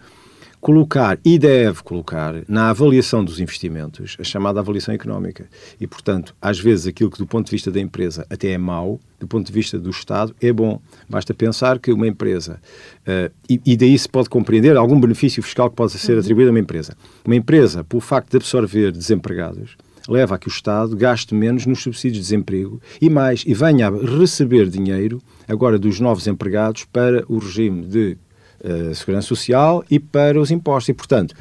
[0.62, 5.50] colocar e deve colocar na avaliação dos investimentos a chamada avaliação económica.
[5.80, 9.00] E, portanto, às vezes aquilo que do ponto de vista da empresa até é mau,
[9.20, 10.80] do ponto de vista do Estado é bom.
[11.10, 12.62] Basta pensar que uma empresa,
[13.02, 16.20] uh, e, e, daí se pode compreender algum benefício fiscal que possa ser uhum.
[16.20, 16.96] atribuído a uma empresa.
[17.26, 19.76] Uma empresa, pelo facto de absorver desempregados,
[20.08, 23.88] leva a que o Estado gaste menos nos subsídios de desemprego e mais, e venha
[23.88, 28.18] a receber dinheiro agora dos novos empregados para o regime de
[28.64, 30.90] uh, Segurança Social e para os impostos.
[30.90, 31.36] E, portanto,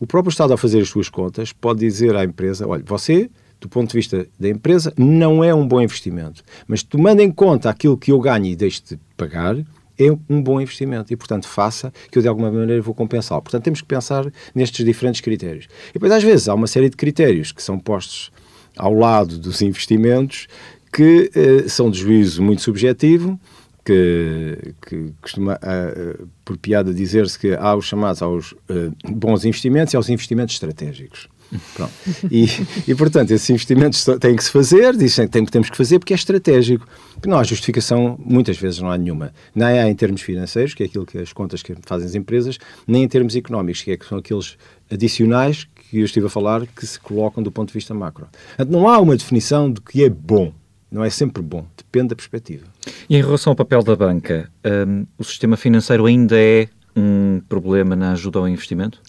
[0.00, 3.68] o próprio Estado, ao fazer as suas contas, pode dizer à empresa: olha, você, do
[3.68, 7.96] ponto de vista da empresa, não é um bom investimento, mas tomando em conta aquilo
[7.96, 9.56] que eu ganho e deixo de pagar,
[9.98, 13.42] é um bom investimento e, portanto, faça que eu de alguma maneira vou compensá-lo.
[13.42, 15.66] Portanto, temos que pensar nestes diferentes critérios.
[15.90, 18.32] E depois, às vezes, há uma série de critérios que são postos
[18.76, 20.48] ao lado dos investimentos
[20.92, 23.38] que eh, são de juízo muito subjetivo,
[23.84, 29.92] que, que costuma, uh, por piada, dizer-se que há os chamados aos uh, bons investimentos
[29.92, 31.28] e aos investimentos estratégicos.
[31.74, 31.92] Pronto.
[32.30, 32.46] E,
[32.88, 36.16] e, portanto, esses investimentos têm que se fazer, dizem que temos que fazer porque é
[36.16, 36.86] estratégico.
[37.24, 39.32] Não há justificação, muitas vezes não há nenhuma.
[39.54, 42.58] Nem há em termos financeiros, que é aquilo que as contas que fazem as empresas,
[42.86, 44.56] nem em termos económicos, que, é, que são aqueles
[44.90, 48.26] adicionais que eu estive a falar, que se colocam do ponto de vista macro.
[48.68, 50.52] Não há uma definição do que é bom.
[50.94, 52.64] Não é sempre bom, depende da perspectiva.
[53.10, 54.48] E em relação ao papel da banca,
[54.86, 59.02] um, o sistema financeiro ainda é um problema na ajuda ao investimento?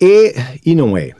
[0.00, 1.16] É e não é.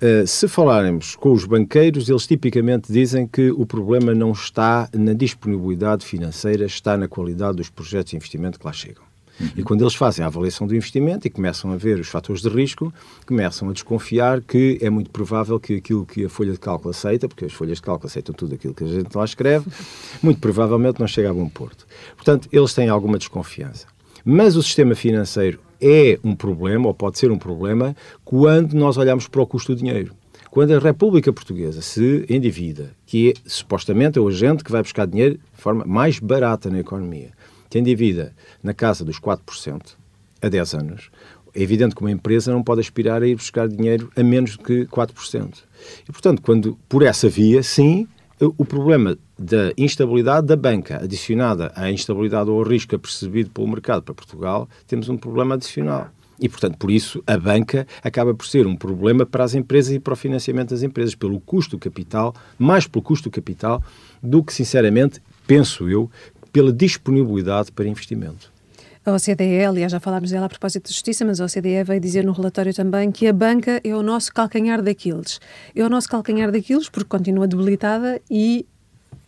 [0.00, 5.12] Uh, se falarmos com os banqueiros, eles tipicamente dizem que o problema não está na
[5.12, 9.02] disponibilidade financeira, está na qualidade dos projetos de investimento que lá chegam.
[9.40, 9.48] Uhum.
[9.56, 12.48] E quando eles fazem a avaliação do investimento e começam a ver os fatores de
[12.48, 12.92] risco,
[13.26, 17.28] começam a desconfiar que é muito provável que aquilo que a folha de cálculo aceita,
[17.28, 19.66] porque as folhas de cálculo aceitam tudo aquilo que a gente lá escreve,
[20.22, 21.86] muito provavelmente não chega a bom porto.
[22.14, 23.86] Portanto, eles têm alguma desconfiança.
[24.24, 29.26] Mas o sistema financeiro é um problema, ou pode ser um problema, quando nós olhamos
[29.26, 30.14] para o custo do dinheiro.
[30.52, 35.06] Quando a República Portuguesa se endivida, que é supostamente é o agente que vai buscar
[35.06, 37.30] dinheiro de forma mais barata na economia,
[37.72, 39.94] que endivida na casa dos 4%
[40.42, 41.10] a 10 anos,
[41.54, 44.84] é evidente que uma empresa não pode aspirar a ir buscar dinheiro a menos que
[44.84, 45.54] 4%.
[46.06, 48.06] E, portanto, quando por essa via, sim,
[48.38, 54.02] o problema da instabilidade da banca, adicionada à instabilidade ou ao risco apercebido pelo mercado
[54.02, 56.10] para Portugal, temos um problema adicional.
[56.38, 59.98] E, portanto, por isso, a banca acaba por ser um problema para as empresas e
[59.98, 63.82] para o financiamento das empresas, pelo custo do capital, mais pelo custo do capital,
[64.22, 66.10] do que, sinceramente, penso eu,
[66.52, 68.52] pela disponibilidade para investimento.
[69.04, 72.24] A OCDE, aliás, já falámos dela a propósito de justiça, mas a OCDE veio dizer
[72.24, 75.40] no relatório também que a banca é o nosso calcanhar daqueles.
[75.74, 78.64] É o nosso calcanhar daqueles porque continua debilitada e,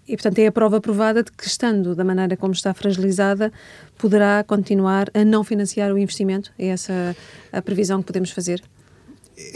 [0.07, 3.53] e, portanto, é a prova provada de que, estando da maneira como está fragilizada,
[3.99, 6.53] poderá continuar a não financiar o investimento.
[6.57, 7.17] É essa
[7.53, 8.63] a previsão que podemos fazer?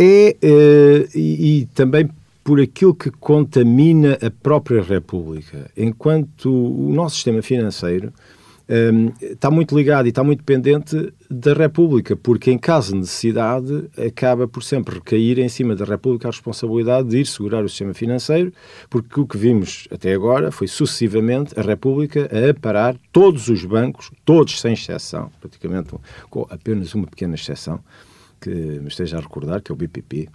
[0.01, 2.11] É, uh, e, e também
[2.49, 5.71] por aquilo que contamina a própria República.
[5.77, 8.11] Enquanto o nosso sistema financeiro
[8.67, 13.91] um, está muito ligado e está muito dependente da República, porque em caso de necessidade
[13.99, 17.93] acaba por sempre recair em cima da República a responsabilidade de ir segurar o sistema
[17.93, 18.51] financeiro,
[18.89, 24.11] porque o que vimos até agora foi sucessivamente a República a parar todos os bancos,
[24.25, 25.91] todos sem exceção, praticamente
[26.31, 27.79] com apenas uma pequena exceção,
[28.41, 30.31] que me esteja a recordar, que é o BPP,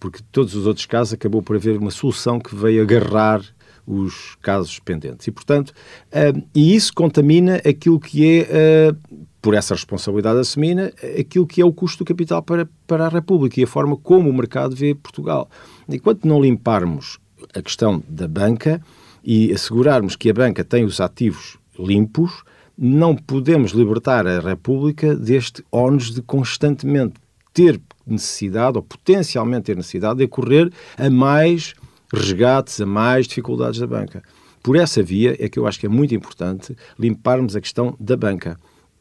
[0.00, 3.42] porque todos os outros casos acabou por haver uma solução que veio agarrar
[3.86, 5.26] os casos pendentes.
[5.26, 11.46] E, portanto, uh, e isso contamina aquilo que é, uh, por essa responsabilidade assumida, aquilo
[11.46, 14.32] que é o custo do capital para, para a República e a forma como o
[14.32, 15.48] mercado vê Portugal.
[15.88, 17.18] Enquanto não limparmos
[17.54, 18.80] a questão da banca
[19.22, 22.42] e assegurarmos que a banca tem os ativos limpos,
[22.76, 27.14] não podemos libertar a República deste ónus de constantemente
[27.52, 27.80] ter
[28.12, 31.74] necessidade, ou potencialmente ter necessidade, de correr a mais
[32.12, 34.22] resgates, a mais dificuldades da banca.
[34.62, 38.16] Por essa via é que eu acho que é muito importante limparmos a questão da
[38.16, 38.58] banca.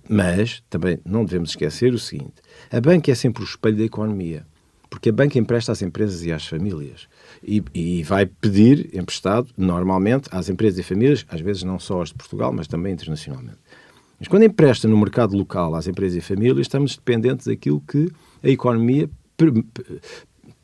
[0.07, 2.33] Mas também não devemos esquecer o seguinte:
[2.71, 4.45] a banca é sempre o espelho da economia,
[4.89, 7.07] porque a banca empresta às empresas e às famílias
[7.43, 12.09] e, e, vai pedir emprestado, normalmente, às empresas e famílias, às vezes não só as
[12.09, 13.59] de Portugal, mas também internacionalmente.
[14.19, 18.11] Mas quando empresta no mercado local às empresas e famílias, estamos dependentes daquilo que
[18.43, 19.09] a economia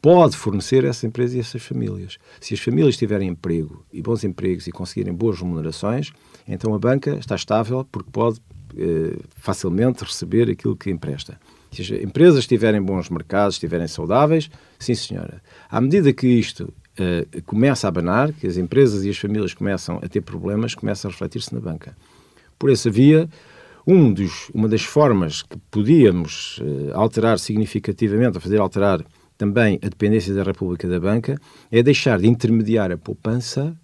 [0.02, 2.18] pode fornecer a essa empresa e a essas famílias.
[2.40, 6.12] Se as famílias tiverem emprego e bons empregos e conseguirem boas remunerações,
[6.48, 8.40] então a banca está estável porque pode
[8.78, 11.40] eh, facilmente receber aquilo que empresta.
[11.72, 15.42] Se as empresas tiverem bons mercados, estiverem saudáveis, sim senhora.
[15.70, 20.00] À medida que isto eh, começa a abanar, que as empresas e as famílias começam
[20.02, 21.98] a ter problemas, começa a refletir-se na banca.
[22.60, 23.28] Por essa via,
[23.86, 29.06] um dos, uma das formas que podíamos eh, alterar significativamente, a fazer alterar
[29.38, 31.40] também a dependência da República da banca,
[31.72, 33.78] é deixar de intermediar a poupança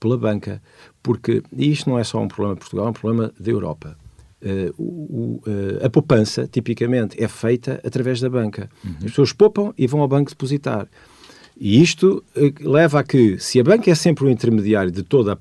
[0.00, 0.60] pela banca.
[1.02, 3.96] Porque isto não é só um problema de Portugal, é um problema da Europa.
[4.42, 8.68] Uh, o, uh, a poupança, tipicamente, é feita através da banca.
[8.84, 8.94] Uhum.
[8.96, 10.86] As pessoas poupam e vão ao banco depositar.
[11.56, 15.32] E isto uh, leva a que, se a banca é sempre o intermediário de toda
[15.32, 15.38] a,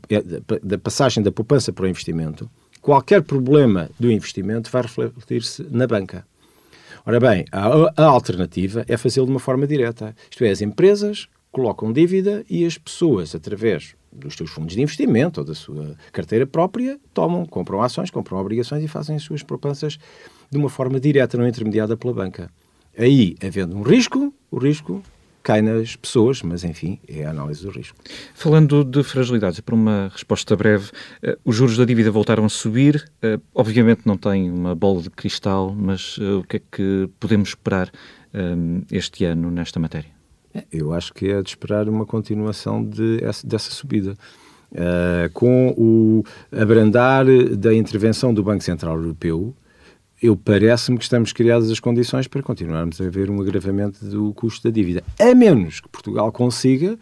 [0.64, 2.50] da passagem da poupança para o investimento,
[2.84, 6.28] qualquer problema do investimento vai refletir-se na banca.
[7.06, 10.16] Ora bem, a, a alternativa é fazê-lo de uma forma direta.
[10.30, 15.40] Isto é, as empresas colocam dívida e as pessoas, através dos seus fundos de investimento
[15.40, 19.98] ou da sua carteira própria, tomam, compram ações, compram obrigações e fazem as suas poupanças
[20.52, 22.50] de uma forma direta, não intermediada pela banca.
[22.98, 25.02] Aí, havendo um risco, o risco
[25.44, 27.98] cai nas pessoas, mas enfim, é a análise do risco.
[28.34, 30.90] Falando de fragilidades, para uma resposta breve,
[31.22, 33.12] uh, os juros da dívida voltaram a subir.
[33.22, 37.50] Uh, obviamente não tem uma bola de cristal, mas uh, o que é que podemos
[37.50, 37.92] esperar
[38.92, 40.10] este ano nesta matéria?
[40.72, 44.18] Eu acho que é de esperar uma continuação de, dessa subida.
[45.34, 49.56] com o abrandar da intervenção do Banco Central Europeu,
[50.24, 54.64] eu parece-me que estamos criadas as condições para continuarmos a ver um agravamento do custo
[54.64, 55.04] da dívida.
[55.20, 56.98] A menos que Portugal consiga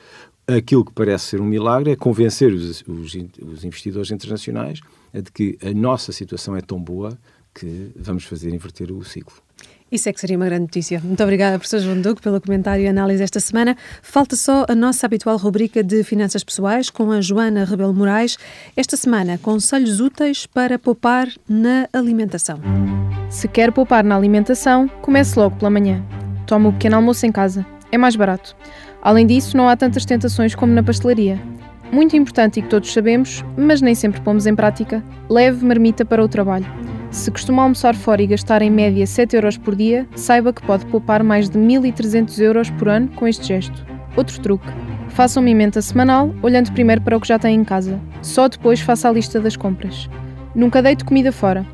[0.48, 4.82] aquilo que parece ser um milagre, é convencer os, os, os investidores internacionais
[5.14, 7.16] de que a nossa situação é tão boa
[7.54, 9.36] que vamos fazer inverter o ciclo.
[9.92, 11.02] Isso é que seria uma grande notícia.
[11.04, 13.76] Muito obrigada, professor João Duque, pelo comentário e análise esta semana.
[14.02, 18.38] Falta só a nossa habitual rubrica de finanças pessoais com a Joana Rebelo Moraes.
[18.78, 22.62] Esta semana, conselhos úteis para poupar na alimentação.
[23.30, 26.02] Se quer poupar na alimentação, comece logo pela manhã.
[26.48, 27.66] Tome o pequeno almoço em casa.
[27.92, 28.56] É mais barato.
[29.02, 31.38] Além disso, não há tantas tentações como na pastelaria.
[31.92, 36.24] Muito importante e que todos sabemos, mas nem sempre pomos em prática, leve marmita para
[36.24, 36.91] o trabalho.
[37.12, 40.86] Se costuma almoçar fora e gastar em média 7 euros por dia, saiba que pode
[40.86, 43.86] poupar mais de 1.300 euros por ano com este gesto.
[44.16, 44.68] Outro truque.
[45.10, 48.00] Faça uma emenda semanal, olhando primeiro para o que já tem em casa.
[48.22, 50.10] Só depois faça a lista das compras.
[50.56, 51.66] Nunca deite comida fora.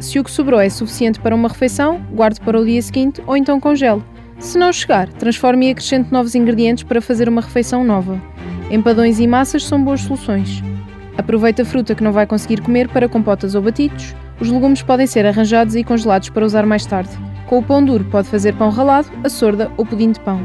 [0.00, 3.36] Se o que sobrou é suficiente para uma refeição, guarde para o dia seguinte ou
[3.36, 4.02] então congele.
[4.40, 8.20] Se não chegar, transforme e acrescente novos ingredientes para fazer uma refeição nova.
[8.70, 10.64] Empadões e massas são boas soluções.
[11.16, 14.16] Aproveite a fruta que não vai conseguir comer para compotas ou batidos.
[14.40, 17.10] Os legumes podem ser arranjados e congelados para usar mais tarde.
[17.46, 20.40] Com o pão duro pode fazer pão ralado, a sorda ou pudim de pão.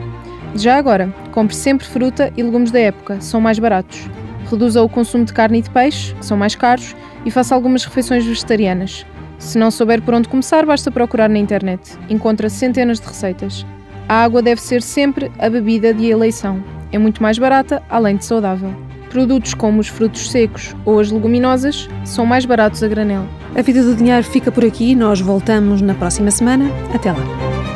[0.54, 4.10] Já agora, compre sempre fruta e legumes da época, são mais baratos.
[4.50, 7.86] Reduza o consumo de carne e de peixe, que são mais caros, e faça algumas
[7.86, 9.06] refeições vegetarianas.
[9.40, 11.98] Se não souber por onde começar, basta procurar na internet.
[12.10, 13.66] Encontra centenas de receitas.
[14.08, 16.64] A água deve ser sempre a bebida de eleição.
[16.92, 18.85] É muito mais barata, além de saudável.
[19.16, 23.26] Produtos como os frutos secos ou as leguminosas são mais baratos a granel.
[23.56, 24.94] A vida do dinheiro fica por aqui.
[24.94, 26.70] Nós voltamos na próxima semana.
[26.94, 27.75] Até lá.